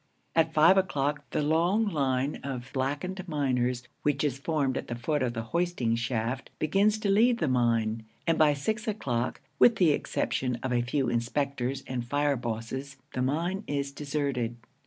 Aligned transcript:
At 0.35 0.51
five 0.55 0.79
o'clock 0.79 1.25
the 1.29 1.43
long 1.43 1.85
line 1.85 2.37
of 2.37 2.71
blackened 2.73 3.23
miners 3.27 3.83
which 4.01 4.23
is 4.23 4.39
formed 4.39 4.75
at 4.75 4.87
the 4.87 4.95
foot 4.95 5.21
of 5.21 5.33
the 5.35 5.43
hoisting 5.53 5.95
shaft 5.95 6.49
begins 6.57 6.97
to 6.97 7.09
leave 7.11 7.37
the 7.37 7.47
mine; 7.47 8.05
and 8.25 8.35
by 8.35 8.55
six 8.55 8.87
o'clock, 8.87 9.41
with 9.59 9.75
the 9.75 9.91
exception 9.91 10.57
of 10.63 10.73
a 10.73 10.81
few 10.81 11.07
inspectors 11.07 11.83
and 11.85 12.03
fire 12.03 12.35
bosses, 12.35 12.97
the 13.13 13.21
mine 13.21 13.63
is 13.67 13.91
deserted. 13.91 14.55